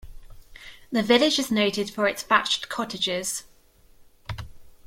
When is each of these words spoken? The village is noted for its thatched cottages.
The 0.91 1.03
village 1.03 1.37
is 1.37 1.51
noted 1.51 1.91
for 1.91 2.07
its 2.07 2.23
thatched 2.23 2.69
cottages. 2.69 3.43